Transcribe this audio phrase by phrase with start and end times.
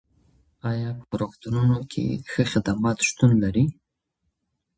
[0.69, 3.65] ايا په روغتونونو کي ښه خدمات شتون لري؟